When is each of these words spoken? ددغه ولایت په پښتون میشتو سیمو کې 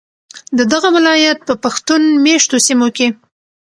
ددغه 0.57 0.89
ولایت 0.97 1.39
په 1.47 1.53
پښتون 1.63 2.01
میشتو 2.23 2.57
سیمو 2.67 2.87
کې 2.95 3.07